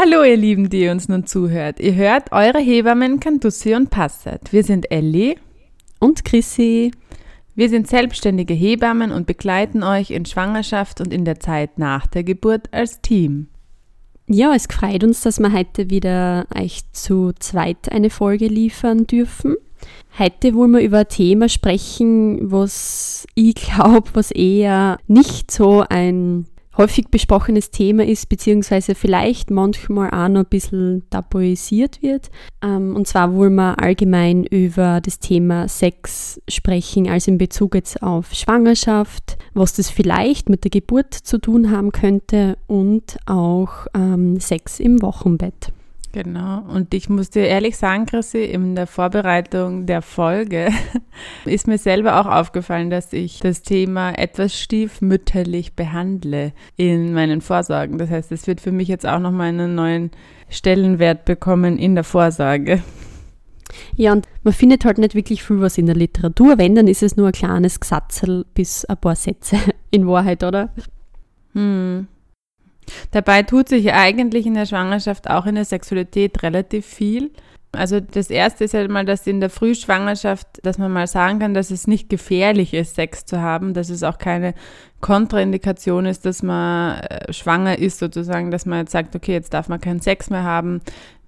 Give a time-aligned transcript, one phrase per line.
[0.00, 1.80] Hallo ihr Lieben, die uns nun zuhört.
[1.80, 4.52] Ihr hört eure Hebammen Cantussi und Passat.
[4.52, 5.34] Wir sind Ellie
[5.98, 6.92] und Chrissy.
[7.56, 12.22] Wir sind selbstständige Hebammen und begleiten euch in Schwangerschaft und in der Zeit nach der
[12.22, 13.48] Geburt als Team.
[14.28, 19.56] Ja, es freut uns, dass wir heute wieder euch zu zweit eine Folge liefern dürfen.
[20.16, 26.46] Heute wollen wir über ein Thema sprechen, was ich glaube, was eher nicht so ein
[26.78, 32.30] häufig besprochenes Thema ist, beziehungsweise vielleicht manchmal auch noch ein bisschen tabuisiert wird.
[32.62, 38.02] Ähm, und zwar wollen wir allgemein über das Thema Sex sprechen, also in Bezug jetzt
[38.02, 44.38] auf Schwangerschaft, was das vielleicht mit der Geburt zu tun haben könnte und auch ähm,
[44.40, 45.72] Sex im Wochenbett.
[46.12, 46.62] Genau.
[46.62, 50.68] Und ich muss dir ehrlich sagen, Chrissy, in der Vorbereitung der Folge
[51.44, 57.98] ist mir selber auch aufgefallen, dass ich das Thema etwas stiefmütterlich behandle in meinen Vorsorgen.
[57.98, 60.10] Das heißt, es wird für mich jetzt auch nochmal einen neuen
[60.48, 62.82] Stellenwert bekommen in der Vorsorge.
[63.94, 66.56] Ja, und man findet halt nicht wirklich viel was in der Literatur.
[66.56, 69.58] Wenn, dann ist es nur ein kleines Gesatzel bis ein paar Sätze
[69.90, 70.70] in Wahrheit, oder?
[71.52, 72.08] Hm.
[73.10, 77.30] Dabei tut sich eigentlich in der Schwangerschaft auch in der Sexualität relativ viel.
[77.72, 81.52] Also das erste ist halt mal, dass in der Frühschwangerschaft, dass man mal sagen kann,
[81.52, 84.54] dass es nicht gefährlich ist, Sex zu haben, dass es auch keine
[85.00, 89.68] Kontraindikation ist, dass man äh, schwanger ist sozusagen, dass man jetzt sagt, okay, jetzt darf
[89.68, 90.80] man keinen Sex mehr haben,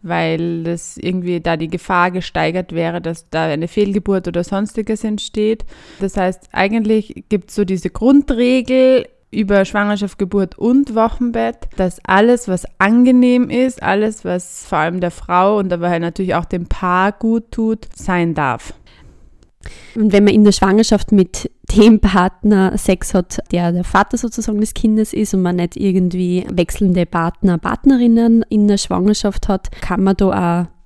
[0.03, 5.67] weil das irgendwie da die Gefahr gesteigert wäre, dass da eine Fehlgeburt oder sonstiges entsteht.
[6.01, 12.49] Das heißt, eigentlich gibt es so diese Grundregel, über Schwangerschaft, Geburt und Wochenbett, dass alles,
[12.49, 16.67] was angenehm ist, alles, was vor allem der Frau und aber halt natürlich auch dem
[16.67, 18.75] Paar gut tut, sein darf.
[19.95, 24.61] Und wenn man in der Schwangerschaft mit dem Partner Sex hat, der der Vater sozusagen
[24.61, 30.03] des Kindes ist und man nicht irgendwie wechselnde Partner, Partnerinnen in der Schwangerschaft hat, kann
[30.03, 30.80] man da auch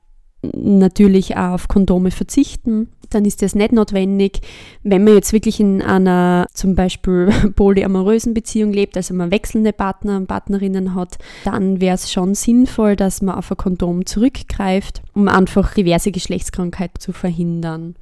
[0.53, 2.89] natürlich auch auf Kondome verzichten.
[3.11, 4.41] Dann ist das nicht notwendig.
[4.83, 10.17] Wenn man jetzt wirklich in einer zum Beispiel polyamorösen Beziehung lebt, also man wechselnde Partner
[10.17, 15.29] und Partnerinnen hat, dann wäre es schon sinnvoll, dass man auf ein Kondom zurückgreift, um
[15.29, 17.95] einfach diverse Geschlechtskrankheiten zu verhindern.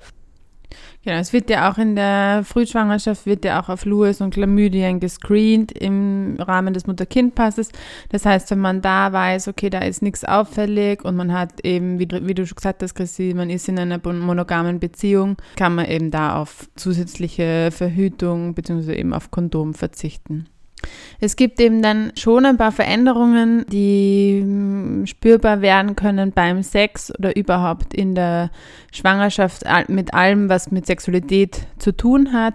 [1.05, 5.01] Genau, es wird ja auch in der Frühschwangerschaft wird ja auch auf Lewis und Chlamydien
[5.01, 7.71] gescreent im Rahmen des Mutter-Kind-Passes.
[8.11, 11.99] Das heißt, wenn man da weiß, okay, da ist nichts auffällig und man hat eben,
[11.99, 15.87] wie, wie du schon gesagt hast, Chrissy, man ist in einer monogamen Beziehung, kann man
[15.87, 18.95] eben da auf zusätzliche Verhütung bzw.
[18.95, 20.47] eben auf Kondom verzichten.
[21.25, 27.13] Es gibt eben dann schon ein paar Veränderungen, die hm, spürbar werden können beim Sex
[27.17, 28.51] oder überhaupt in der
[28.91, 32.55] Schwangerschaft mit allem, was mit Sexualität zu tun hat.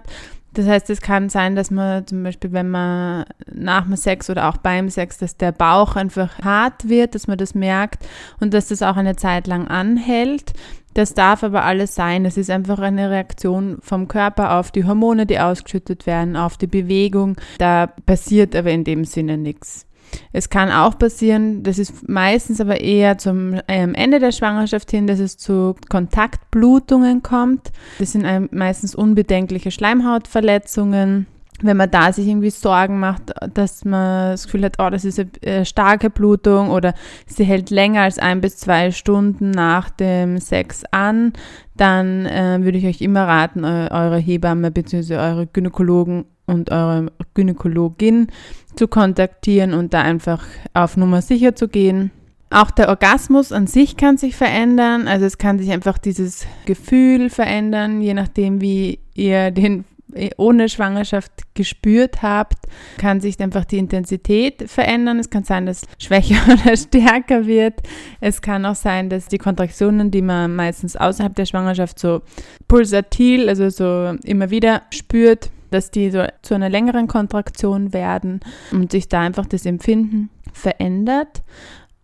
[0.54, 4.48] Das heißt, es kann sein, dass man zum Beispiel, wenn man nach dem Sex oder
[4.48, 8.06] auch beim Sex, dass der Bauch einfach hart wird, dass man das merkt
[8.40, 10.52] und dass das auch eine Zeit lang anhält.
[10.94, 12.24] Das darf aber alles sein.
[12.24, 16.66] Es ist einfach eine Reaktion vom Körper auf die Hormone, die ausgeschüttet werden, auf die
[16.66, 17.36] Bewegung.
[17.58, 19.87] Da passiert aber in dem Sinne nichts.
[20.32, 25.06] Es kann auch passieren, das ist meistens aber eher zum ähm, Ende der Schwangerschaft hin,
[25.06, 27.72] dass es zu Kontaktblutungen kommt.
[27.98, 31.26] Das sind meistens unbedenkliche Schleimhautverletzungen
[31.60, 35.20] wenn man da sich irgendwie Sorgen macht, dass man das Gefühl hat, oh, das ist
[35.44, 36.94] eine starke Blutung oder
[37.26, 41.32] sie hält länger als ein bis zwei Stunden nach dem Sex an,
[41.76, 45.16] dann äh, würde ich euch immer raten, eure Hebamme bzw.
[45.16, 48.28] eure Gynäkologen und eure Gynäkologin
[48.74, 50.44] zu kontaktieren und da einfach
[50.74, 52.10] auf Nummer sicher zu gehen.
[52.50, 55.06] Auch der Orgasmus an sich kann sich verändern.
[55.06, 59.84] Also es kann sich einfach dieses Gefühl verändern, je nachdem, wie ihr den
[60.36, 62.66] ohne Schwangerschaft gespürt habt,
[62.96, 65.18] kann sich einfach die Intensität verändern.
[65.18, 67.82] Es kann sein, dass schwächer oder stärker wird.
[68.20, 72.22] Es kann auch sein, dass die Kontraktionen, die man meistens außerhalb der Schwangerschaft so
[72.68, 78.40] pulsatil, also so immer wieder spürt, dass die so zu einer längeren Kontraktion werden
[78.72, 81.42] und sich da einfach das Empfinden verändert.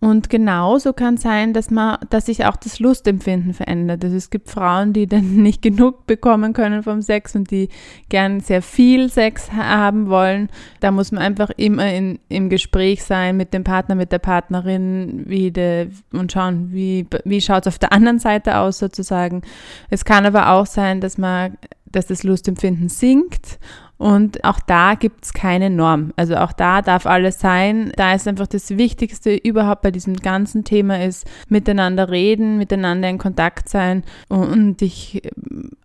[0.05, 4.05] Und genauso kann sein, dass man, dass sich auch das Lustempfinden verändert.
[4.05, 7.71] Also es gibt Frauen, die dann nicht genug bekommen können vom Sex und die
[8.11, 10.51] gern sehr viel Sex haben wollen.
[10.81, 15.23] Da muss man einfach immer in, im Gespräch sein mit dem Partner, mit der Partnerin
[15.25, 19.41] wie de, und schauen, wie, wie schaut es auf der anderen Seite aus sozusagen.
[19.89, 21.57] Es kann aber auch sein, dass man
[21.95, 23.59] dass das Lustempfinden sinkt
[23.97, 26.13] und auch da gibt es keine Norm.
[26.17, 27.93] Also auch da darf alles sein.
[27.97, 33.19] Da ist einfach das Wichtigste überhaupt bei diesem ganzen Thema ist, miteinander reden, miteinander in
[33.19, 35.23] Kontakt sein und sich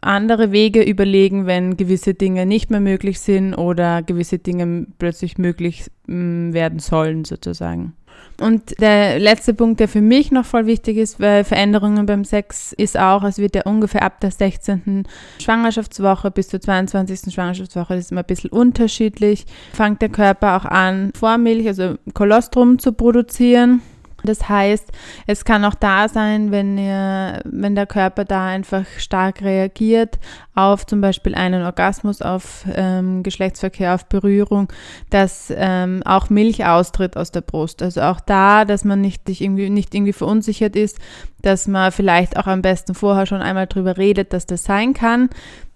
[0.02, 5.86] andere Wege überlegen, wenn gewisse Dinge nicht mehr möglich sind oder gewisse Dinge plötzlich möglich
[6.08, 7.94] mm, werden sollen sozusagen.
[8.40, 12.74] Und der letzte Punkt, der für mich noch voll wichtig ist, weil Veränderungen beim Sex
[12.74, 15.04] ist auch, es wird ja ungefähr ab der 16.
[15.42, 17.34] Schwangerschaftswoche bis zur 22.
[17.34, 22.80] Schwangerschaftswoche, das ist immer ein bisschen unterschiedlich, fängt der Körper auch an, Vormilch, also Kolostrum
[22.80, 23.82] zu produzieren.
[24.24, 24.92] Das heißt,
[25.28, 30.20] es kann auch da sein, wenn, ihr, wenn der Körper da einfach stark reagiert
[30.56, 34.68] auf zum Beispiel einen Orgasmus, auf ähm, Geschlechtsverkehr, auf Berührung,
[35.10, 37.82] dass ähm, auch Milch austritt aus der Brust.
[37.82, 41.00] Also auch da, dass man nicht, irgendwie, nicht irgendwie verunsichert ist,
[41.42, 45.30] dass man vielleicht auch am besten vorher schon einmal drüber redet, dass das sein kann,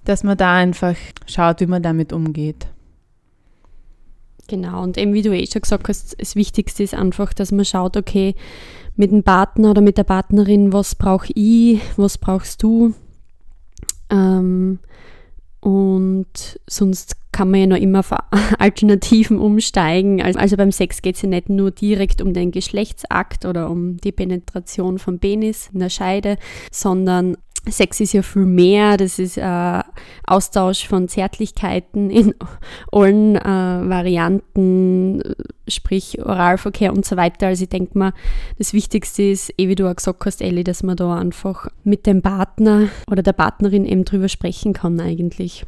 [0.04, 0.96] dass man da einfach
[1.28, 2.68] schaut, wie man damit umgeht.
[4.48, 7.66] Genau, und eben wie du eh schon gesagt hast, das Wichtigste ist einfach, dass man
[7.66, 8.36] schaut, okay,
[8.96, 12.94] mit dem Partner oder mit der Partnerin, was brauche ich, was brauchst du?
[14.10, 14.80] Ähm,
[15.62, 18.12] und sonst kann man ja noch immer auf
[18.60, 20.22] Alternativen umsteigen.
[20.22, 24.12] Also beim Sex geht es ja nicht nur direkt um den Geschlechtsakt oder um die
[24.12, 26.38] Penetration vom Penis in der Scheide,
[26.70, 27.38] sondern
[27.70, 29.82] Sex ist ja viel mehr, das ist äh,
[30.28, 32.36] Austausch von Zärtlichkeiten in
[32.92, 35.22] allen äh, Varianten,
[35.68, 37.48] sprich Oralverkehr und so weiter.
[37.48, 38.14] Also ich denke mal,
[38.58, 42.06] das Wichtigste ist, eh wie du auch gesagt hast, Ellie, dass man da einfach mit
[42.06, 45.66] dem Partner oder der Partnerin eben drüber sprechen kann eigentlich.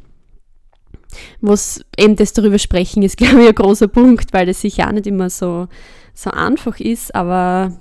[1.39, 4.91] Was eben das darüber sprechen ist, glaube ich, ein großer Punkt, weil das sicher auch
[4.91, 5.69] nicht immer so,
[6.13, 7.71] so einfach ist, aber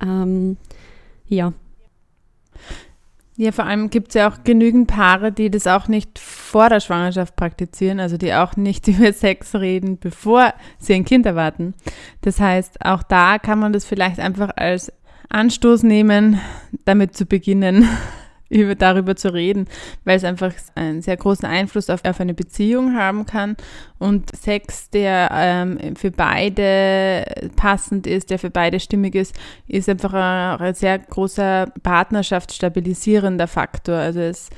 [0.00, 0.56] ähm,
[1.26, 1.52] ja,
[3.36, 6.80] ja, vor allem gibt es ja auch genügend Paare, die das auch nicht vor der
[6.80, 11.74] Schwangerschaft praktizieren, also die auch nicht über Sex reden, bevor sie ein Kind erwarten.
[12.22, 14.90] Das heißt, auch da kann man das vielleicht einfach als
[15.28, 16.40] Anstoß nehmen,
[16.84, 17.86] damit zu beginnen,
[18.48, 19.66] über, darüber zu reden,
[20.04, 23.56] weil es einfach einen sehr großen Einfluss auf, auf eine Beziehung haben kann
[23.98, 27.24] und Sex, der ähm, für beide
[27.56, 29.34] passend ist, der für beide stimmig ist,
[29.66, 30.14] ist einfach
[30.60, 33.96] ein, sehr großer partnerschaftsstabilisierender Faktor.
[33.96, 34.50] Also es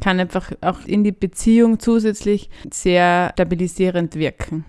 [0.00, 4.64] kann einfach auch in die Beziehung zusätzlich sehr stabilisierend wirken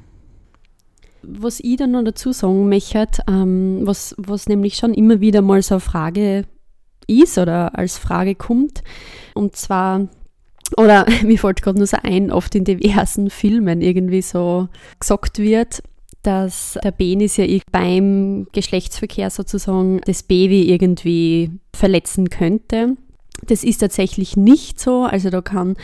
[1.27, 5.61] was ich dann noch dazu sagen möchte, ähm, was, was nämlich schon immer wieder mal
[5.61, 6.45] so eine Frage
[7.07, 8.83] ist oder als Frage kommt.
[9.33, 10.07] Und zwar,
[10.75, 14.69] oder mir fällt gerade nur so ein, oft in diversen Filmen irgendwie so
[14.99, 15.81] gesagt wird,
[16.23, 22.97] dass der Penis ja beim Geschlechtsverkehr sozusagen das Baby irgendwie verletzen könnte.
[23.45, 25.03] Das ist tatsächlich nicht so.
[25.03, 25.77] Also da kann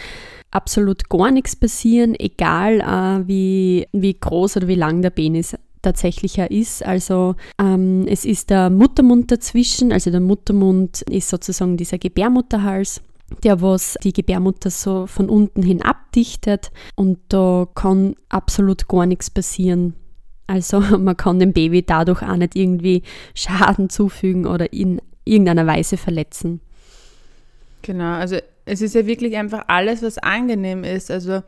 [0.52, 6.50] absolut gar nichts passieren, egal äh, wie, wie groß oder wie lang der Penis tatsächlicher
[6.50, 6.84] ist.
[6.84, 13.02] Also ähm, es ist der Muttermund dazwischen, also der Muttermund ist sozusagen dieser Gebärmutterhals
[13.44, 19.30] der was die Gebärmutter so von unten hin abdichtet und da kann absolut gar nichts
[19.30, 19.96] passieren.
[20.48, 23.04] Also man kann dem Baby dadurch auch nicht irgendwie
[23.34, 26.60] Schaden zufügen oder in irgendeiner Weise verletzen.
[27.82, 31.12] Genau, also es ist ja wirklich einfach alles, was angenehm ist.
[31.12, 31.44] Also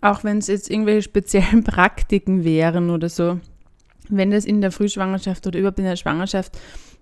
[0.00, 3.40] auch wenn es jetzt irgendwelche speziellen Praktiken wären oder so
[4.08, 6.58] wenn das in der Frühschwangerschaft oder überhaupt in der Schwangerschaft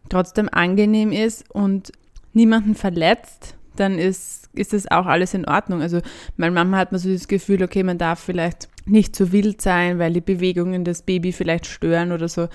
[0.08, 1.92] trotzdem angenehm ist und
[2.32, 5.82] niemanden verletzt, dann ist, ist das auch alles in Ordnung.
[5.82, 6.00] Also
[6.36, 9.98] meine Mama hat mir so das Gefühl, okay, man darf vielleicht nicht zu wild sein,
[9.98, 12.48] weil die Bewegungen das Baby vielleicht stören oder so.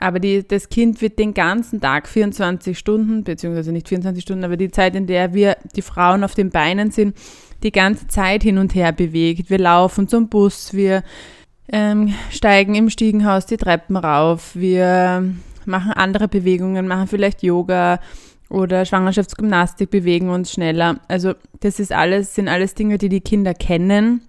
[0.00, 4.56] Aber die, das Kind wird den ganzen Tag 24 Stunden, beziehungsweise nicht 24 Stunden, aber
[4.56, 7.16] die Zeit, in der wir, die Frauen auf den Beinen sind,
[7.64, 9.50] die ganze Zeit hin und her bewegt.
[9.50, 11.02] Wir laufen zum Bus, wir
[11.72, 15.24] ähm, steigen im Stiegenhaus die Treppen rauf, wir
[15.64, 18.00] machen andere Bewegungen, machen vielleicht Yoga
[18.48, 21.00] oder Schwangerschaftsgymnastik, bewegen uns schneller.
[21.08, 24.22] Also das ist alles, sind alles Dinge, die die Kinder kennen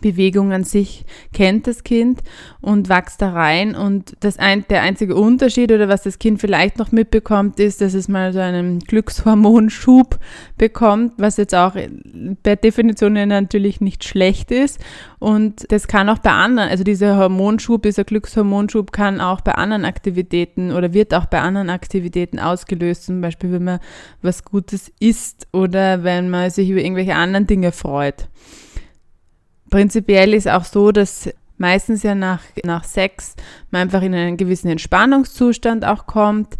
[0.00, 2.20] Bewegung an sich kennt das Kind
[2.60, 3.74] und wächst da rein.
[3.74, 7.94] Und das ein, der einzige Unterschied oder was das Kind vielleicht noch mitbekommt, ist, dass
[7.94, 10.18] es mal so einen Glückshormonschub
[10.58, 11.74] bekommt, was jetzt auch
[12.42, 14.80] per Definition natürlich nicht schlecht ist.
[15.18, 19.84] Und das kann auch bei anderen, also dieser Hormonschub, dieser Glückshormonschub kann auch bei anderen
[19.84, 23.80] Aktivitäten oder wird auch bei anderen Aktivitäten ausgelöst, zum Beispiel wenn man
[24.22, 28.28] was Gutes isst oder wenn man sich über irgendwelche anderen Dinge freut.
[29.70, 33.34] Prinzipiell ist auch so, dass meistens ja nach, nach Sex
[33.70, 36.56] man einfach in einen gewissen Entspannungszustand auch kommt.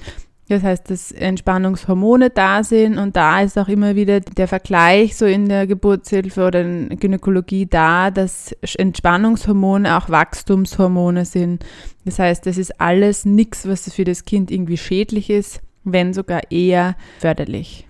[0.48, 5.24] Das heißt, dass Entspannungshormone da sind und da ist auch immer wieder der Vergleich so
[5.24, 11.64] in der Geburtshilfe oder in Gynäkologie da, dass Entspannungshormone auch Wachstumshormone sind.
[12.04, 16.50] Das heißt, das ist alles nichts, was für das Kind irgendwie schädlich ist, wenn sogar
[16.50, 17.86] eher förderlich.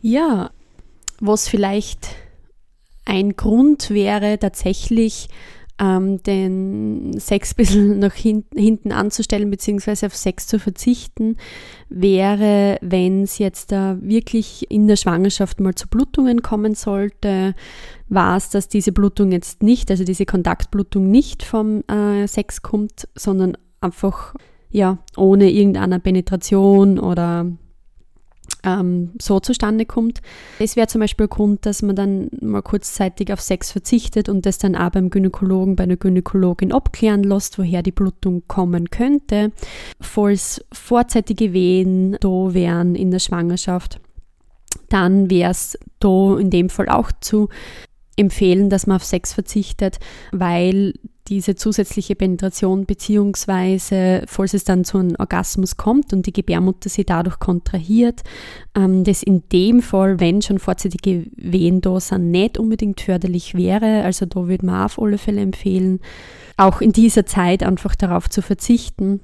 [0.00, 0.50] Ja,
[1.18, 2.14] was vielleicht
[3.08, 5.28] ein Grund wäre tatsächlich,
[5.80, 11.36] ähm, den Sex ein bisschen nach hin, hinten anzustellen, beziehungsweise auf Sex zu verzichten,
[11.88, 17.54] wäre, wenn es jetzt da wirklich in der Schwangerschaft mal zu Blutungen kommen sollte,
[18.08, 23.08] war es, dass diese Blutung jetzt nicht, also diese Kontaktblutung nicht vom äh, Sex kommt,
[23.14, 24.34] sondern einfach
[24.70, 27.46] ja ohne irgendeine Penetration oder
[28.64, 30.20] ähm, so zustande kommt.
[30.58, 34.58] Es wäre zum Beispiel Grund, dass man dann mal kurzzeitig auf Sex verzichtet und das
[34.58, 39.52] dann auch beim Gynäkologen, bei einer Gynäkologin abklären lässt, woher die Blutung kommen könnte.
[40.00, 44.00] Falls vorzeitige Wehen da wären in der Schwangerschaft,
[44.88, 47.48] dann wäre es da in dem Fall auch zu
[48.16, 49.98] empfehlen, dass man auf Sex verzichtet,
[50.32, 50.94] weil
[51.28, 57.04] diese zusätzliche Penetration beziehungsweise falls es dann zu einem Orgasmus kommt und die Gebärmutter sie
[57.04, 58.22] dadurch kontrahiert,
[58.74, 64.02] ähm, das in dem Fall, wenn schon vorzeitige Wehen da sind, nicht unbedingt förderlich wäre.
[64.04, 66.00] Also da würde man auf alle Fälle empfehlen,
[66.56, 69.20] auch in dieser Zeit einfach darauf zu verzichten.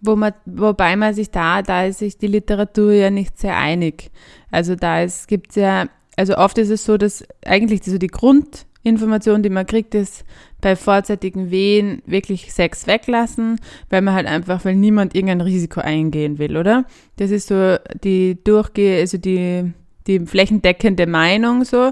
[0.00, 4.10] Wo man, wobei man sich da, da ist sich die Literatur ja nicht sehr einig.
[4.50, 8.66] Also da gibt es ja, also oft ist es so, dass eigentlich so die Grund
[8.86, 10.24] Information, die man kriegt, ist
[10.60, 16.38] bei vorzeitigen Wehen wirklich Sex weglassen, weil man halt einfach, weil niemand irgendein Risiko eingehen
[16.38, 16.84] will, oder?
[17.16, 19.72] Das ist so die durchgehe, also die,
[20.06, 21.90] die flächendeckende Meinung so.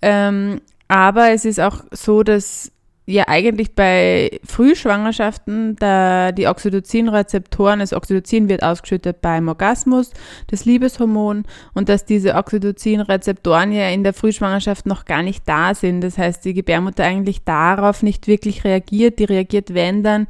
[0.00, 2.72] Ähm, aber es ist auch so, dass
[3.10, 10.12] ja eigentlich bei Frühschwangerschaften da die Oxytocin-Rezeptoren, das Oxytocin wird ausgeschüttet beim Orgasmus,
[10.46, 16.02] das Liebeshormon, und dass diese Oxytocin-Rezeptoren ja in der Frühschwangerschaft noch gar nicht da sind.
[16.02, 19.18] Das heißt, die Gebärmutter eigentlich darauf nicht wirklich reagiert.
[19.18, 20.26] Die reagiert, wenn dann,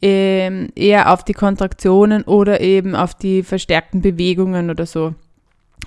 [0.00, 5.14] ähm, eher auf die Kontraktionen oder eben auf die verstärkten Bewegungen oder so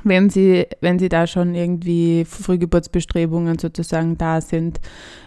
[0.04, 4.80] wenn sie, wenn sie da schon irgendwie Frühgeburtsbestrebungen sozusagen da sind.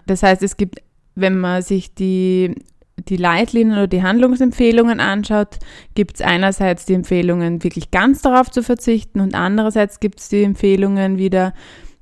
[0.07, 0.81] Das heißt, es gibt
[1.21, 2.55] wenn man sich die,
[3.09, 5.59] die Leitlinien oder die Handlungsempfehlungen anschaut,
[5.95, 10.43] gibt es einerseits die Empfehlungen, wirklich ganz darauf zu verzichten und andererseits gibt es die
[10.43, 11.55] Empfehlungen wieder,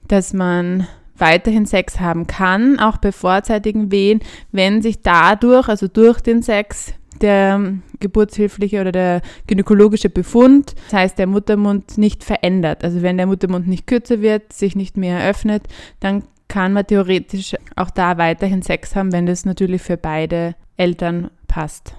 [0.09, 0.87] dass man
[1.19, 4.21] weiterhin Sex haben kann, auch bei vorzeitigen Wehen,
[4.53, 6.93] wenn sich dadurch, also durch den Sex,
[7.23, 12.85] der geburtshilfliche oder der gynäkologische Befund, das heißt der Muttermund nicht verändert.
[12.85, 15.63] Also wenn der Muttermund nicht kürzer wird, sich nicht mehr öffnet,
[16.01, 21.31] dann kann man theoretisch auch da weiterhin Sex haben, wenn das natürlich für beide Eltern
[21.49, 21.95] passt.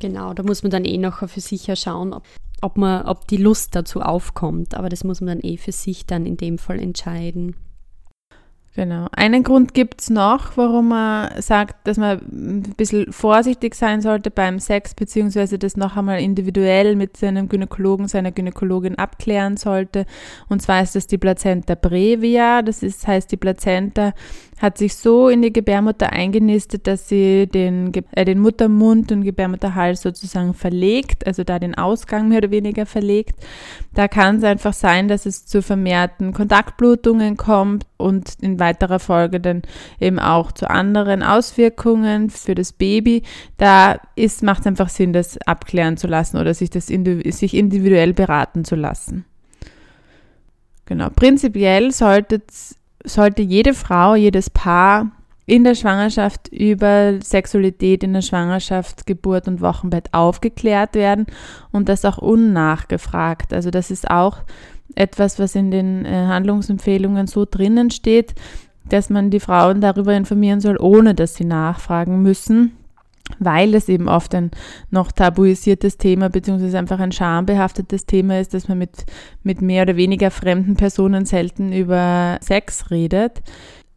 [0.00, 2.24] Genau, da muss man dann eh noch für sich schauen, ob,
[2.60, 4.74] ob, man, ob die Lust dazu aufkommt.
[4.74, 7.56] Aber das muss man dann eh für sich dann in dem Fall entscheiden.
[8.76, 9.06] Genau.
[9.12, 14.32] Einen Grund gibt es noch, warum man sagt, dass man ein bisschen vorsichtig sein sollte
[14.32, 20.06] beim Sex, beziehungsweise das noch einmal individuell mit seinem Gynäkologen, seiner Gynäkologin abklären sollte.
[20.48, 22.62] Und zwar ist das die Plazenta brevia.
[22.62, 24.12] Das ist, heißt, die Plazenta
[24.64, 30.00] hat sich so in die Gebärmutter eingenistet, dass sie den, äh, den Muttermund und Gebärmutterhals
[30.00, 33.34] sozusagen verlegt, also da den Ausgang mehr oder weniger verlegt.
[33.92, 39.38] Da kann es einfach sein, dass es zu vermehrten Kontaktblutungen kommt und in weiterer Folge
[39.38, 39.60] dann
[40.00, 43.22] eben auch zu anderen Auswirkungen für das Baby.
[43.58, 44.00] Da
[44.40, 48.76] macht es einfach Sinn, das abklären zu lassen oder sich das sich individuell beraten zu
[48.76, 49.26] lassen.
[50.86, 51.10] Genau.
[51.10, 55.10] Prinzipiell sollte es sollte jede Frau, jedes Paar
[55.46, 61.26] in der Schwangerschaft über Sexualität in der Schwangerschaft, Geburt und Wochenbett aufgeklärt werden
[61.70, 63.52] und das auch unnachgefragt.
[63.52, 64.38] Also das ist auch
[64.94, 68.34] etwas, was in den äh, Handlungsempfehlungen so drinnen steht,
[68.88, 72.72] dass man die Frauen darüber informieren soll, ohne dass sie nachfragen müssen
[73.38, 74.50] weil es eben oft ein
[74.90, 79.04] noch tabuisiertes Thema beziehungsweise einfach ein schambehaftetes Thema ist, dass man mit,
[79.42, 83.42] mit mehr oder weniger fremden Personen selten über Sex redet.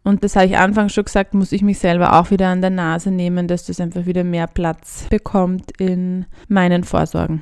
[0.03, 2.69] Und das habe ich anfangs schon gesagt, muss ich mich selber auch wieder an der
[2.69, 7.41] Nase nehmen, dass das einfach wieder mehr Platz bekommt in meinen Vorsorgen.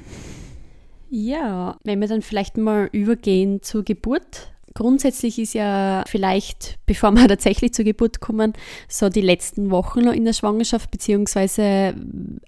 [1.09, 7.27] Ja, wenn wir dann vielleicht mal übergehen zur Geburt, Grundsätzlich ist ja vielleicht, bevor wir
[7.29, 8.51] tatsächlich zur Geburt kommen,
[8.89, 11.95] so die letzten Wochen noch in der Schwangerschaft, beziehungsweise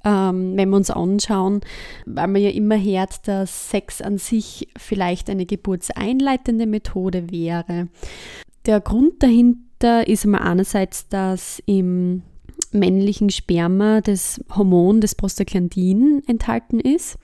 [0.03, 1.61] ähm, wenn wir uns anschauen,
[2.05, 7.87] weil man ja immer hört, dass Sex an sich vielleicht eine geburtseinleitende Methode wäre.
[8.65, 12.23] Der Grund dahinter ist einmal einerseits, dass im
[12.73, 17.17] männlichen Sperma das Hormon des Prostaglandin enthalten ist.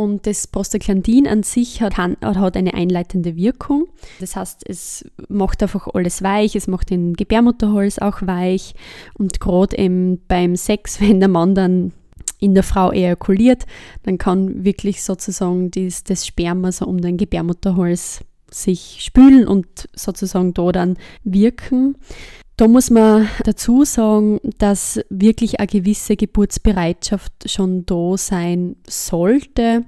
[0.00, 3.86] Und das Prostaglandin an sich hat, hat eine einleitende Wirkung.
[4.18, 8.74] Das heißt, es macht einfach alles weich, es macht den Gebärmutterhals auch weich.
[9.12, 11.92] Und gerade eben beim Sex, wenn der Mann dann
[12.38, 13.66] in der Frau ejakuliert,
[14.04, 20.54] dann kann wirklich sozusagen das, das Sperma so um den Gebärmutterhals sich spülen und sozusagen
[20.54, 21.96] da dann wirken.
[22.60, 29.86] Da muss man dazu sagen, dass wirklich eine gewisse Geburtsbereitschaft schon da sein sollte,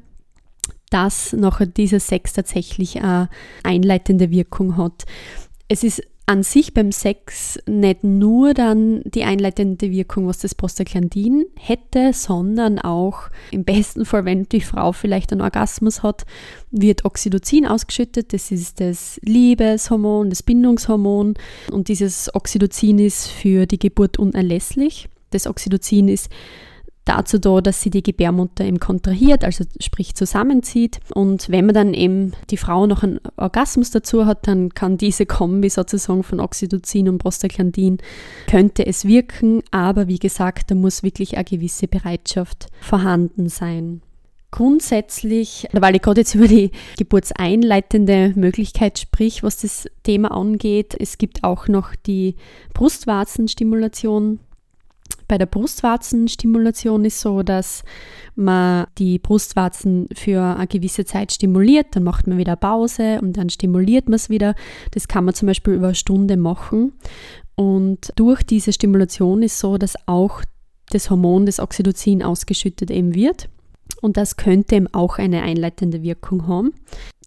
[0.88, 3.29] dass nachher dieser Sex tatsächlich eine
[3.62, 5.05] einleitende Wirkung hat.
[5.69, 11.47] Es ist an sich beim Sex nicht nur dann die einleitende Wirkung, was das Prostaglandin
[11.57, 16.25] hätte, sondern auch im besten Fall, wenn die Frau vielleicht einen Orgasmus hat,
[16.71, 18.33] wird Oxytocin ausgeschüttet.
[18.33, 21.35] Das ist das Liebeshormon, das Bindungshormon
[21.71, 25.09] und dieses Oxytocin ist für die Geburt unerlässlich.
[25.31, 26.31] Das Oxytocin ist
[27.05, 31.01] dazu da, dass sie die Gebärmutter eben kontrahiert, also sprich zusammenzieht.
[31.15, 35.27] Und wenn man dann eben die Frau noch einen Orgasmus dazu hat, dann kann diese
[35.27, 37.99] Kombi sozusagen von Oxytocin und Prostaglandin,
[38.47, 44.03] könnte es wirken, aber wie gesagt, da muss wirklich eine gewisse Bereitschaft vorhanden sein.
[44.53, 51.17] Grundsätzlich, weil ich gerade jetzt über die geburtseinleitende Möglichkeit sprich, was das Thema angeht, es
[51.17, 52.37] gibt auch noch die
[52.75, 54.41] Brustwarzenstimulation
[55.33, 57.85] bei der Brustwarzenstimulation ist so, dass
[58.35, 63.49] man die Brustwarzen für eine gewisse Zeit stimuliert, dann macht man wieder Pause und dann
[63.49, 64.55] stimuliert man es wieder.
[64.91, 66.93] Das kann man zum Beispiel über eine Stunde machen.
[67.55, 70.43] Und durch diese Stimulation ist so, dass auch
[70.91, 73.49] das Hormon des Oxytocin ausgeschüttet eben wird.
[74.01, 76.73] Und das könnte eben auch eine einleitende Wirkung haben.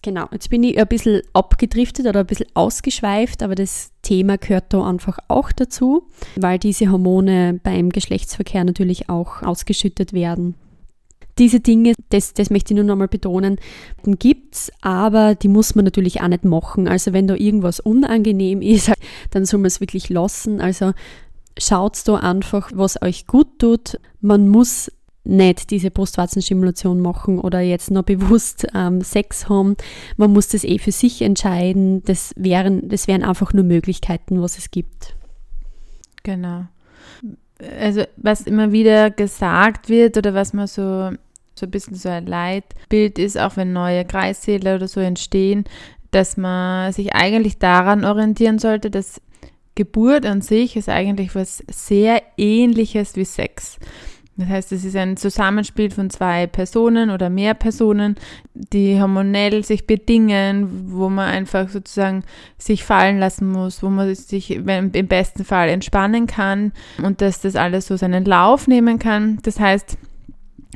[0.06, 4.66] Genau, jetzt bin ich ein bisschen abgedriftet oder ein bisschen ausgeschweift, aber das Thema gehört
[4.70, 6.04] da einfach auch dazu,
[6.36, 10.54] weil diese Hormone beim Geschlechtsverkehr natürlich auch ausgeschüttet werden.
[11.40, 13.58] Diese Dinge, das, das möchte ich nur nochmal betonen,
[14.06, 16.88] gibt es, aber die muss man natürlich auch nicht machen.
[16.88, 18.92] Also wenn da irgendwas unangenehm ist,
[19.32, 20.62] dann soll man es wirklich lassen.
[20.62, 20.94] Also
[21.58, 24.00] schaut da einfach, was euch gut tut.
[24.22, 24.92] Man muss
[25.26, 29.76] nicht diese Brustwarzenstimulation machen oder jetzt noch bewusst ähm, Sex haben.
[30.18, 32.04] Man muss das eh für sich entscheiden.
[32.06, 35.16] Das wären, das wären einfach nur Möglichkeiten, was es gibt.
[36.24, 36.66] Genau.
[37.80, 41.12] Also was immer wieder gesagt wird oder was man so,
[41.56, 45.64] so ein bisschen so ein Leitbild ist, auch wenn neue Kreissäle oder so entstehen,
[46.12, 49.22] dass man sich eigentlich daran orientieren sollte, dass
[49.76, 53.78] Geburt an sich ist eigentlich was sehr ähnliches wie Sex.
[54.38, 58.16] Das heißt, es ist ein Zusammenspiel von zwei Personen oder mehr Personen,
[58.54, 62.24] die hormonell sich bedingen, wo man einfach sozusagen
[62.58, 67.56] sich fallen lassen muss, wo man sich im besten Fall entspannen kann und dass das
[67.56, 69.40] alles so seinen Lauf nehmen kann.
[69.44, 69.98] Das heißt,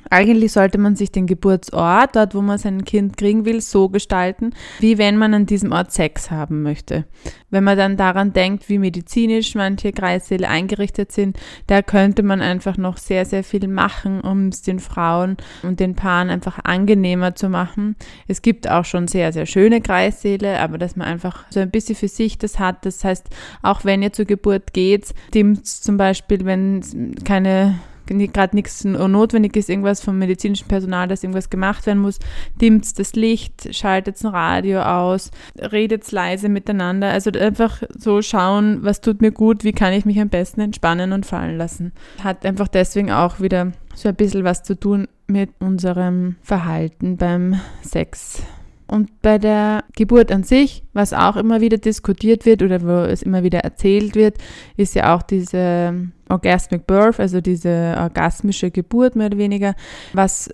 [0.10, 4.52] eigentlich sollte man sich den Geburtsort, dort wo man sein Kind kriegen will, so gestalten,
[4.80, 7.06] wie wenn man an diesem Ort Sex haben möchte.
[7.50, 12.78] Wenn man dann daran denkt, wie medizinisch manche Kreissäle eingerichtet sind, da könnte man einfach
[12.78, 17.50] noch sehr, sehr viel machen, um es den Frauen und den Paaren einfach angenehmer zu
[17.50, 17.96] machen.
[18.28, 21.96] Es gibt auch schon sehr, sehr schöne Kreissäle, aber dass man einfach so ein bisschen
[21.96, 22.86] für sich das hat.
[22.86, 23.28] Das heißt,
[23.62, 26.82] auch wenn ihr zur Geburt geht, dimmt zum Beispiel, wenn
[27.24, 32.20] keine gerade nichts notwendig ist, irgendwas vom medizinischen Personal, dass irgendwas gemacht werden muss,
[32.60, 37.10] dimmt das Licht, schaltet ein Radio aus, redet leise miteinander.
[37.10, 41.14] Also einfach so schauen, was tut mir gut, wie kann ich mich am besten entspannen
[41.14, 41.94] und fallen lassen.
[42.24, 47.60] Hat einfach deswegen auch wieder so ein bisschen was zu tun mit unserem Verhalten beim
[47.82, 48.44] Sex.
[48.90, 53.22] Und bei der Geburt an sich, was auch immer wieder diskutiert wird oder wo es
[53.22, 54.38] immer wieder erzählt wird,
[54.78, 59.76] ist ja auch diese Orgasmic Birth, also diese orgasmische Geburt mehr oder weniger,
[60.14, 60.50] was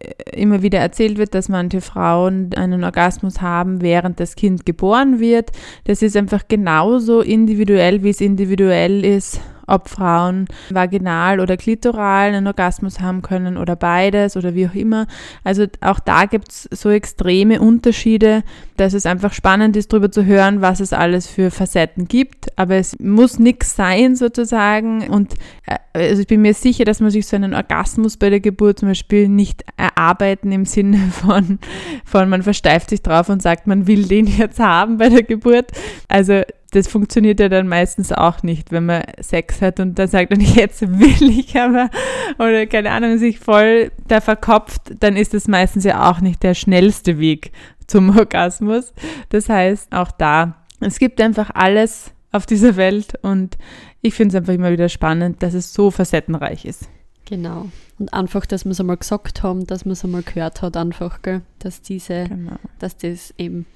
[0.00, 5.20] äh, immer wieder erzählt wird, dass manche Frauen einen Orgasmus haben, während das Kind geboren
[5.20, 5.50] wird.
[5.84, 12.46] Das ist einfach genauso individuell, wie es individuell ist, ob Frauen vaginal oder klitoral einen
[12.46, 15.06] Orgasmus haben können oder beides oder wie auch immer.
[15.44, 18.42] Also auch da gibt es so extreme Unterschiede,
[18.76, 22.58] dass es einfach spannend ist, darüber zu hören, was es alles für Facetten gibt.
[22.58, 25.08] Aber es muss nichts sein sozusagen.
[25.08, 25.34] Und
[25.66, 28.78] äh, also ich bin mir sicher, dass man sich so einen Orgasmus bei der Geburt
[28.78, 31.58] zum Beispiel nicht erarbeiten im Sinne von,
[32.04, 35.72] von man versteift sich drauf und sagt, man will den jetzt haben bei der Geburt.
[36.08, 40.30] Also das funktioniert ja dann meistens auch nicht, wenn man Sex hat und dann sagt
[40.30, 41.90] man, jetzt will ich aber,
[42.38, 46.54] oder keine Ahnung, sich voll da verkopft, dann ist das meistens ja auch nicht der
[46.54, 47.52] schnellste Weg
[47.86, 48.92] zum Orgasmus.
[49.30, 53.56] Das heißt, auch da, es gibt einfach alles auf dieser Welt und
[54.02, 56.88] ich finde es einfach immer wieder spannend, dass es so facettenreich ist.
[57.24, 57.66] Genau.
[57.98, 61.20] Und einfach, dass wir es einmal gesagt haben, dass man es einmal gehört hat, einfach,
[61.22, 61.42] gell?
[61.58, 62.56] dass diese, genau.
[62.78, 63.66] dass das eben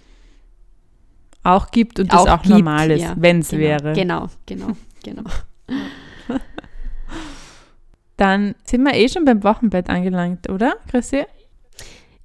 [1.43, 3.93] auch gibt und auch das auch gibt, normal ist, ja, wenn es genau, wäre.
[3.95, 5.23] Genau, genau, genau.
[8.17, 11.25] Dann sind wir eh schon beim Wochenbett angelangt, oder, Chrissy?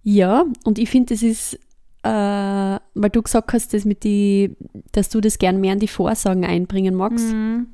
[0.03, 1.59] Ja, und ich finde, es ist
[2.07, 4.55] äh, weil du gesagt hast, dass, mit die,
[4.93, 7.67] dass du das gern mehr in die Vorsagen einbringen magst, mhm.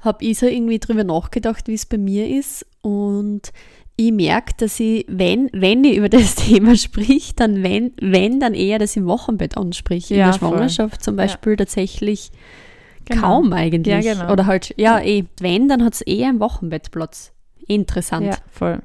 [0.00, 2.66] habe ich so irgendwie drüber nachgedacht, wie es bei mir ist.
[2.80, 3.52] Und
[3.96, 8.54] ich merke, dass ich, wenn, wenn ich über das Thema sprich, dann wenn, wenn, dann
[8.54, 10.14] eher das im Wochenbett anspreche.
[10.14, 11.02] Ja, in der Schwangerschaft voll.
[11.02, 11.56] zum Beispiel ja.
[11.56, 12.30] tatsächlich
[13.04, 13.20] genau.
[13.20, 14.04] kaum eigentlich.
[14.04, 14.32] Ja, genau.
[14.32, 17.32] Oder halt, ja, eh, wenn, dann hat es eher im Wochenbett Platz.
[17.66, 18.26] Interessant.
[18.26, 18.80] Ja, voll.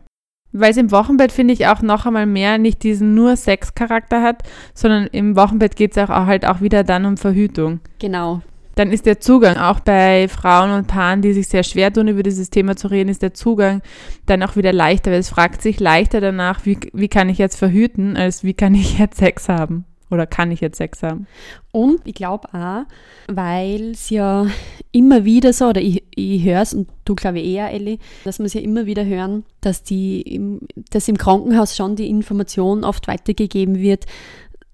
[0.52, 4.44] Weil es im Wochenbett, finde ich, auch noch einmal mehr nicht diesen nur Sexcharakter hat,
[4.74, 7.82] sondern im Wochenbett geht es auch, auch halt auch wieder dann um Verhütung.
[8.00, 8.42] Genau.
[8.80, 12.24] Dann ist der Zugang, auch bei Frauen und Paaren, die sich sehr schwer tun, über
[12.24, 13.82] dieses Thema zu reden, ist der Zugang
[14.26, 17.58] dann auch wieder leichter, weil es fragt sich leichter danach, wie, wie kann ich jetzt
[17.58, 19.84] verhüten, als wie kann ich jetzt Sex haben.
[20.12, 21.28] Oder kann ich jetzt Sex haben?
[21.74, 22.84] Und ich glaube auch,
[23.28, 24.48] weil es ja
[24.94, 28.40] immer wieder so, oder ich, ich höre es und du glaube ich eher, Elli, dass
[28.40, 30.58] wir es ja immer wieder hören, dass, die
[30.90, 34.06] dass im Krankenhaus schon die Information oft weitergegeben wird,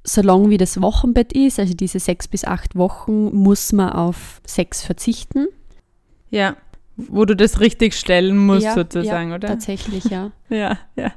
[0.06, 4.84] solange wie das Wochenbett ist, also diese sechs bis acht Wochen, muss man auf Sex
[4.84, 5.48] verzichten.
[6.30, 6.56] Ja,
[6.96, 9.48] wo du das richtig stellen musst ja, sozusagen, ja, oder?
[9.50, 10.32] Tatsächlich, ja.
[10.50, 11.12] ja, ja.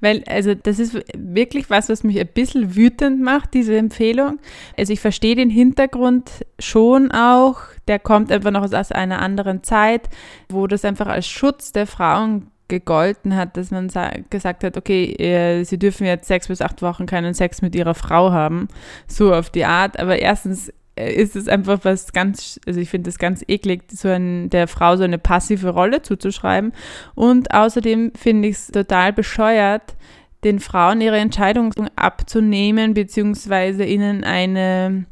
[0.00, 4.38] Weil, also das ist wirklich was, was mich ein bisschen wütend macht, diese Empfehlung.
[4.78, 7.60] Also ich verstehe den Hintergrund schon auch.
[7.86, 10.08] Der kommt einfach noch aus einer anderen Zeit,
[10.48, 13.88] wo das einfach als Schutz der Frauen gegolten hat, dass man
[14.30, 17.94] gesagt hat, okay, äh, sie dürfen jetzt sechs bis acht Wochen keinen Sex mit ihrer
[17.94, 18.68] Frau haben,
[19.06, 19.98] so auf die Art.
[20.00, 24.08] Aber erstens äh, ist es einfach was ganz, also ich finde es ganz eklig, so
[24.08, 26.72] ein, der Frau so eine passive Rolle zuzuschreiben.
[27.14, 29.94] Und außerdem finde ich es total bescheuert,
[30.42, 35.06] den Frauen ihre Entscheidung abzunehmen, beziehungsweise ihnen eine,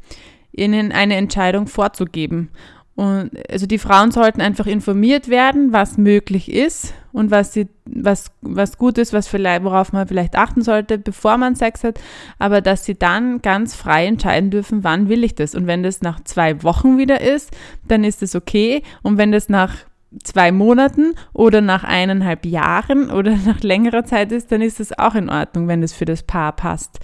[0.51, 2.49] ihnen eine Entscheidung vorzugeben.
[2.95, 8.31] Und also die Frauen sollten einfach informiert werden, was möglich ist und was, sie, was,
[8.41, 11.99] was gut ist, was vielleicht, worauf man vielleicht achten sollte, bevor man Sex hat,
[12.39, 15.55] aber dass sie dann ganz frei entscheiden dürfen, wann will ich das.
[15.55, 17.51] Und wenn das nach zwei Wochen wieder ist,
[17.87, 18.83] dann ist es okay.
[19.01, 19.75] Und wenn das nach
[20.23, 25.15] zwei Monaten oder nach eineinhalb Jahren oder nach längerer Zeit ist, dann ist das auch
[25.15, 26.99] in Ordnung, wenn das für das Paar passt.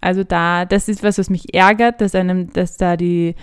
[0.00, 3.34] Also da, das ist was, was mich ärgert, dass einem, dass da die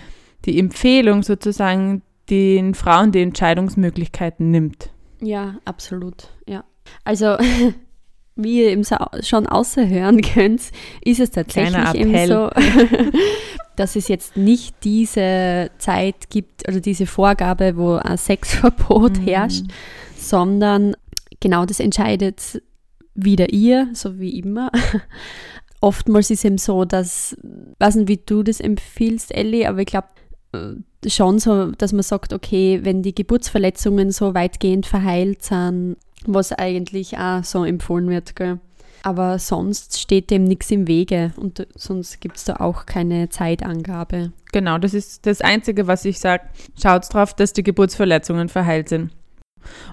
[0.44, 4.90] die Empfehlung sozusagen den Frauen die Entscheidungsmöglichkeiten nimmt.
[5.20, 6.28] Ja, absolut.
[6.46, 6.64] Ja.
[7.04, 7.36] Also,
[8.36, 8.84] wie ihr eben
[9.20, 10.62] schon außerhören könnt,
[11.04, 12.50] ist es tatsächlich eben so,
[13.76, 19.24] dass es jetzt nicht diese Zeit gibt oder diese Vorgabe, wo ein Sexverbot mhm.
[19.24, 19.64] herrscht,
[20.16, 20.96] sondern
[21.40, 22.62] genau das entscheidet
[23.14, 24.70] wieder ihr, so wie immer.
[25.80, 29.80] Oftmals ist es eben so, dass, ich weiß nicht, wie du das empfiehlst, Ellie, aber
[29.80, 30.08] ich glaube,
[31.06, 37.18] schon so, dass man sagt, okay, wenn die Geburtsverletzungen so weitgehend verheilt sind, was eigentlich
[37.18, 38.58] auch so empfohlen wird, gell?
[39.02, 44.32] Aber sonst steht dem nichts im Wege und sonst gibt es da auch keine Zeitangabe.
[44.50, 46.44] Genau, das ist das Einzige, was ich sage.
[46.80, 49.10] Schaut drauf, dass die Geburtsverletzungen verheilt sind.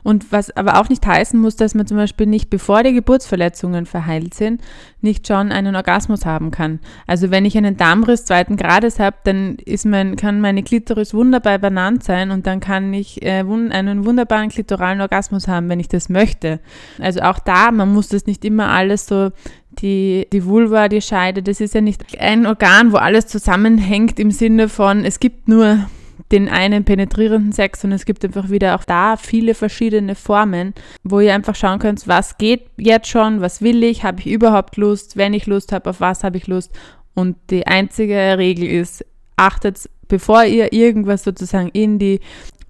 [0.03, 3.85] Und was aber auch nicht heißen muss, dass man zum Beispiel nicht, bevor die Geburtsverletzungen
[3.85, 4.61] verheilt sind,
[5.01, 6.79] nicht schon einen Orgasmus haben kann.
[7.07, 11.57] Also wenn ich einen Darmriss zweiten Grades habe, dann ist mein, kann meine Klitoris wunderbar
[11.59, 16.09] benannt sein und dann kann ich äh, einen wunderbaren klitoralen Orgasmus haben, wenn ich das
[16.09, 16.59] möchte.
[16.99, 19.31] Also auch da, man muss das nicht immer alles so
[19.79, 24.31] die, die Vulva, die Scheide, das ist ja nicht ein Organ, wo alles zusammenhängt im
[24.31, 25.87] Sinne von, es gibt nur
[26.31, 31.19] den einen penetrierenden Sex, sondern es gibt einfach wieder auch da viele verschiedene Formen, wo
[31.19, 35.17] ihr einfach schauen könnt, was geht jetzt schon, was will ich, habe ich überhaupt Lust,
[35.17, 36.71] wenn ich Lust habe, auf was habe ich Lust.
[37.13, 42.19] Und die einzige Regel ist, achtet, bevor ihr irgendwas sozusagen in die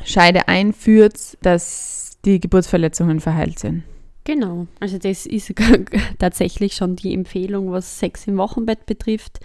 [0.03, 3.83] Scheide einführt, dass die Geburtsverletzungen verheilt sind.
[4.23, 5.51] Genau, also das ist
[6.19, 9.39] tatsächlich schon die Empfehlung, was Sex im Wochenbett betrifft.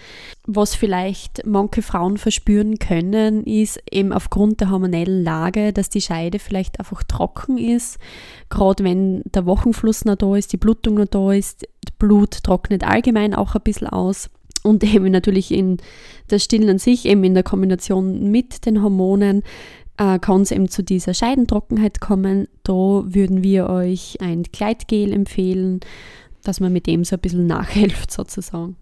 [0.47, 6.39] Was vielleicht manche Frauen verspüren können, ist eben aufgrund der hormonellen Lage, dass die Scheide
[6.39, 7.99] vielleicht einfach trocken ist.
[8.51, 11.67] Gerade wenn der Wochenfluss noch da ist, die Blutung noch da ist,
[11.99, 14.29] Blut trocknet allgemein auch ein bisschen aus.
[14.63, 15.79] Und eben natürlich in
[16.31, 19.43] der Stillen an sich, eben in der Kombination mit den Hormonen,
[19.99, 22.49] äh, kann es eben zu dieser Scheidentrockenheit kommen.
[22.63, 25.81] Da würden wir euch ein Gleitgel empfehlen,
[26.45, 28.77] dass man mit dem so ein bisschen nachhilft sozusagen.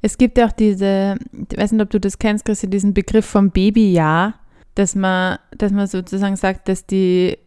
[0.00, 1.16] Es gibt ja auch diese,
[1.50, 4.34] ich weiß nicht, ob du das kennst, Christi, diesen Begriff vom Babyjahr,
[4.74, 7.38] dass man, dass man sozusagen sagt, dass die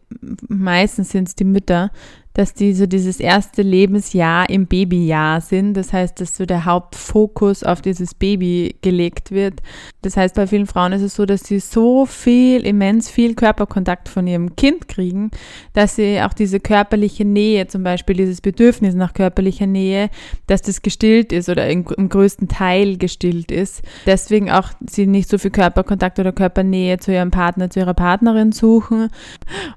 [0.48, 1.90] meistens sind es die Mütter,
[2.36, 5.72] dass die so dieses erste Lebensjahr im Babyjahr sind.
[5.72, 9.62] Das heißt, dass so der Hauptfokus auf dieses Baby gelegt wird.
[10.02, 14.10] Das heißt, bei vielen Frauen ist es so, dass sie so viel, immens viel Körperkontakt
[14.10, 15.30] von ihrem Kind kriegen,
[15.72, 20.10] dass sie auch diese körperliche Nähe, zum Beispiel dieses Bedürfnis nach körperlicher Nähe,
[20.46, 23.80] dass das gestillt ist oder im, im größten Teil gestillt ist.
[24.04, 28.52] Deswegen auch sie nicht so viel Körperkontakt oder Körpernähe zu ihrem Partner, zu ihrer Partnerin
[28.52, 29.08] suchen.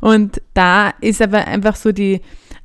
[0.02, 2.20] Und da ist aber einfach so die,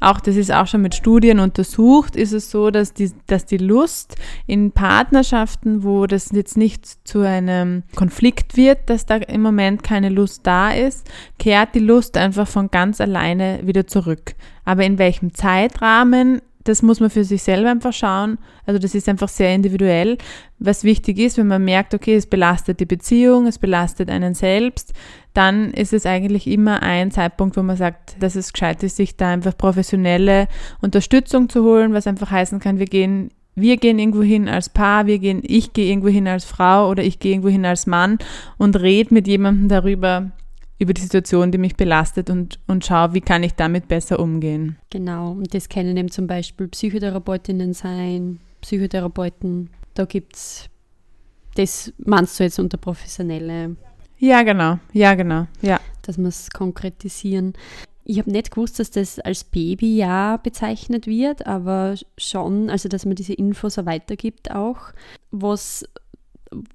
[0.04, 3.56] auch das ist auch schon mit Studien untersucht, ist es so, dass die, dass die
[3.56, 9.82] Lust in Partnerschaften, wo das jetzt nicht zu einem Konflikt wird, dass da im Moment
[9.82, 14.34] keine Lust da ist, kehrt die Lust einfach von ganz alleine wieder zurück.
[14.64, 18.38] Aber in welchem Zeitrahmen das muss man für sich selber einfach schauen.
[18.66, 20.18] Also das ist einfach sehr individuell.
[20.58, 24.94] Was wichtig ist, wenn man merkt, okay, es belastet die Beziehung, es belastet einen selbst,
[25.34, 29.16] dann ist es eigentlich immer ein Zeitpunkt, wo man sagt, dass es gescheit ist, sich
[29.16, 30.48] da einfach professionelle
[30.80, 35.06] Unterstützung zu holen, was einfach heißen kann, wir gehen wir gehen irgendwo hin als Paar,
[35.06, 38.18] wir gehen, ich gehe irgendwo hin als Frau oder ich gehe irgendwo hin als Mann
[38.58, 40.32] und rede mit jemandem darüber,
[40.84, 44.76] über die Situation, die mich belastet und, und schaue, wie kann ich damit besser umgehen.
[44.90, 49.70] Genau, und das können eben zum Beispiel Psychotherapeutinnen sein, Psychotherapeuten.
[49.94, 50.68] Da gibt es,
[51.56, 53.76] das meinst du jetzt unter professionelle
[54.24, 54.78] ja, genau.
[54.92, 55.46] Ja, genau.
[55.60, 55.80] Ja.
[56.02, 57.52] Dass wir es konkretisieren.
[58.04, 63.16] Ich habe nicht gewusst, dass das als Babyjahr bezeichnet wird, aber schon, also dass man
[63.16, 64.92] diese Infos so weitergibt auch.
[65.30, 65.84] Was,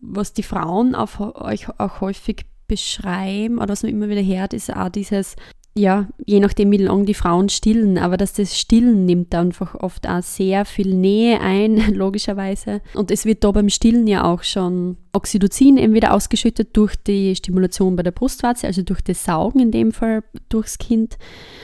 [0.02, 4.74] was die Frauen auf, euch auch häufig beschreiben oder was man immer wieder hört, ist
[4.74, 5.36] auch dieses,
[5.76, 10.08] ja, je nachdem, wie lange die Frauen stillen, aber dass das Stillen nimmt einfach oft
[10.08, 12.82] auch sehr viel Nähe ein, logischerweise.
[12.94, 17.36] Und es wird da beim Stillen ja auch schon Oxytocin eben wieder ausgeschüttet durch die
[17.36, 21.18] Stimulation bei der Brustwarze, also durch das Saugen in dem Fall durchs Kind,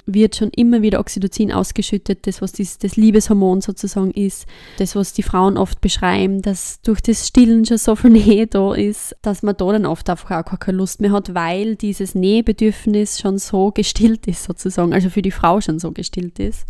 [0.05, 4.45] wird schon immer wieder Oxytocin ausgeschüttet, das was dieses, das Liebeshormon sozusagen ist,
[4.77, 8.73] das was die Frauen oft beschreiben, dass durch das Stillen schon so viel Nähe da
[8.73, 13.19] ist, dass man da dann oft einfach auch keine Lust mehr hat, weil dieses Nähebedürfnis
[13.19, 16.65] schon so gestillt ist sozusagen, also für die Frau schon so gestillt ist.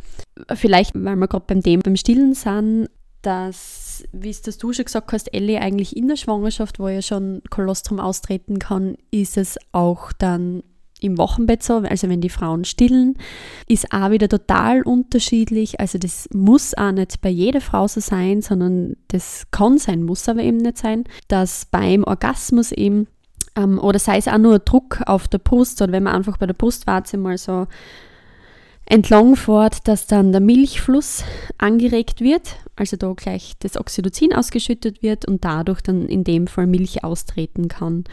[0.54, 2.90] Vielleicht, weil wir gerade beim Thema beim Stillen sind,
[3.26, 7.02] dass, wie es das du schon gesagt hast, Ellie eigentlich in der Schwangerschaft, wo ja
[7.02, 10.64] schon Kolostrum austreten kann, ist es auch dann
[11.02, 13.18] im Wochenbett so, also wenn die Frauen stillen,
[13.68, 15.80] ist auch wieder total unterschiedlich.
[15.80, 20.30] Also das muss auch nicht bei jeder Frau so sein, sondern das kann sein, muss
[20.30, 23.08] aber eben nicht sein, dass beim Orgasmus eben
[23.56, 26.48] ähm, oder sei es auch nur Druck auf der Brust oder wenn man einfach bei
[26.48, 27.68] der Brustwarze mal so
[28.86, 31.24] entlang fährt, dass dann der Milchfluss
[31.58, 36.68] angeregt wird, also da gleich das Oxytocin ausgeschüttet wird und dadurch dann in dem Fall
[36.68, 38.04] Milch austreten kann.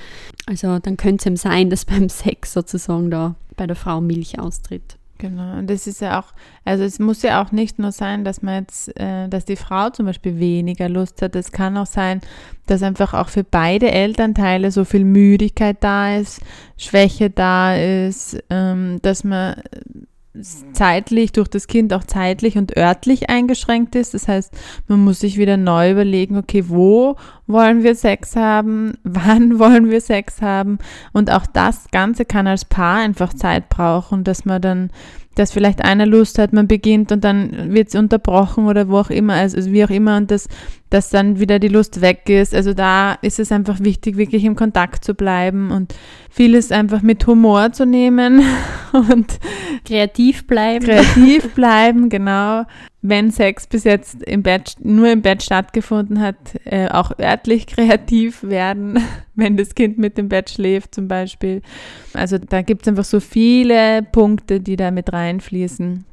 [0.46, 4.38] Also dann könnte es eben sein, dass beim Sex sozusagen da bei der Frau Milch
[4.38, 4.96] austritt.
[5.18, 6.32] Genau, und das ist ja auch,
[6.64, 9.88] also es muss ja auch nicht nur sein, dass man jetzt, äh, dass die Frau
[9.90, 11.36] zum Beispiel weniger Lust hat.
[11.36, 12.20] Es kann auch sein,
[12.66, 16.40] dass einfach auch für beide Elternteile so viel Müdigkeit da ist,
[16.76, 19.62] Schwäche da ist, ähm, dass man
[20.72, 24.14] zeitlich, durch das Kind auch zeitlich und örtlich eingeschränkt ist.
[24.14, 24.52] Das heißt,
[24.88, 27.16] man muss sich wieder neu überlegen, okay, wo
[27.46, 30.78] wollen wir Sex haben, wann wollen wir Sex haben.
[31.12, 34.90] Und auch das Ganze kann als Paar einfach Zeit brauchen, dass man dann
[35.34, 39.08] dass vielleicht einer Lust hat, man beginnt und dann wird es unterbrochen oder wo auch
[39.08, 40.46] immer, also, wie auch immer und das,
[40.92, 42.54] dass dann wieder die Lust weg ist.
[42.54, 45.94] Also da ist es einfach wichtig, wirklich im Kontakt zu bleiben und
[46.30, 48.42] vieles einfach mit Humor zu nehmen
[48.92, 49.38] und
[49.86, 50.84] kreativ bleiben.
[50.84, 52.64] Kreativ bleiben, genau
[53.02, 58.44] wenn Sex bis jetzt im Bett, nur im Bett stattgefunden hat, äh, auch örtlich kreativ
[58.44, 59.00] werden,
[59.34, 61.62] wenn das Kind mit dem Bett schläft zum Beispiel.
[62.14, 66.04] Also da gibt es einfach so viele Punkte, die da mit reinfließen.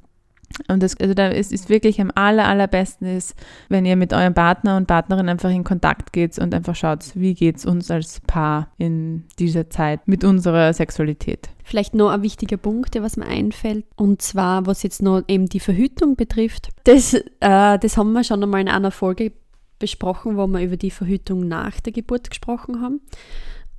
[0.68, 3.36] Und das, also da ist, ist wirklich am aller, allerbesten ist,
[3.70, 7.34] wenn ihr mit eurem Partner und Partnerin einfach in Kontakt geht und einfach schaut, wie
[7.34, 11.50] geht es uns als Paar in dieser Zeit mit unserer Sexualität.
[11.64, 15.48] Vielleicht noch ein wichtiger Punkt, der was mir einfällt, und zwar, was jetzt noch eben
[15.48, 16.70] die Verhütung betrifft.
[16.84, 19.32] Das, äh, das haben wir schon einmal in einer Folge
[19.80, 23.02] besprochen, wo wir über die Verhütung nach der Geburt gesprochen haben.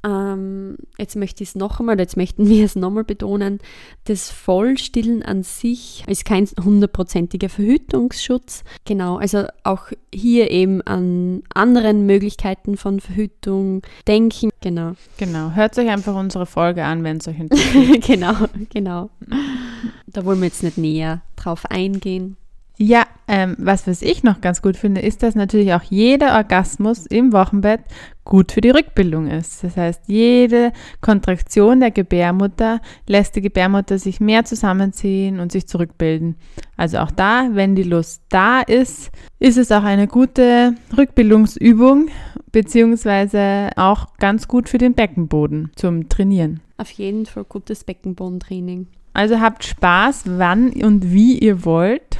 [0.02, 3.58] Ähm, jetzt möchte ich es noch einmal, jetzt möchten wir es nochmal betonen,
[4.04, 8.64] das Vollstillen an sich ist kein hundertprozentiger Verhütungsschutz.
[8.86, 14.50] Genau, also auch hier eben an anderen Möglichkeiten von Verhütung denken.
[14.62, 14.92] Genau.
[15.18, 18.06] Genau, hört euch einfach unsere Folge an, wenn es euch interessiert.
[18.06, 18.34] genau,
[18.70, 19.10] genau.
[20.06, 22.36] Da wollen wir jetzt nicht näher drauf eingehen.
[22.82, 27.04] Ja, ähm, was, was ich noch ganz gut finde, ist, dass natürlich auch jeder Orgasmus
[27.04, 27.82] im Wochenbett
[28.24, 29.62] gut für die Rückbildung ist.
[29.62, 36.36] Das heißt, jede Kontraktion der Gebärmutter lässt die Gebärmutter sich mehr zusammenziehen und sich zurückbilden.
[36.78, 42.08] Also auch da, wenn die Lust da ist, ist es auch eine gute Rückbildungsübung,
[42.50, 46.60] beziehungsweise auch ganz gut für den Beckenboden zum Trainieren.
[46.78, 48.86] Auf jeden Fall gutes Beckenbodentraining.
[49.12, 52.16] Also habt Spaß, wann und wie ihr wollt.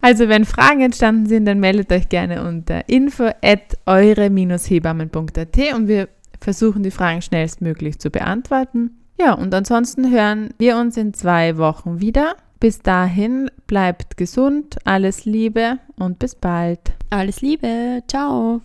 [0.00, 6.08] Also wenn Fragen entstanden sind, dann meldet euch gerne unter info at eure-hebammen.at und wir
[6.40, 8.90] versuchen die Fragen schnellstmöglich zu beantworten.
[9.18, 12.36] Ja, und ansonsten hören wir uns in zwei Wochen wieder.
[12.60, 16.80] Bis dahin bleibt gesund, alles Liebe und bis bald.
[17.10, 18.60] Alles Liebe, ciao.